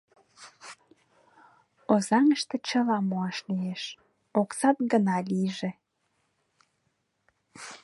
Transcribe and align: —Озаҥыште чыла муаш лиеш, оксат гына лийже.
—Озаҥыште 1.93 2.55
чыла 2.67 2.97
муаш 3.09 3.37
лиеш, 3.49 3.83
оксат 4.41 4.77
гына 4.91 5.17
лийже. 5.31 5.71